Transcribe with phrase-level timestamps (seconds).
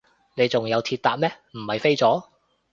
[0.33, 2.23] 你仲有鐵搭咩，唔係飛咗？